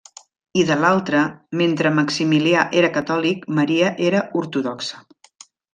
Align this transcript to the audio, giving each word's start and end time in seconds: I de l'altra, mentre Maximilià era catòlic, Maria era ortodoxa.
I 0.61 0.61
de 0.69 0.77
l'altra, 0.79 1.19
mentre 1.61 1.91
Maximilià 1.99 2.65
era 2.81 2.91
catòlic, 2.99 3.47
Maria 3.61 3.95
era 4.11 4.27
ortodoxa. 4.43 5.05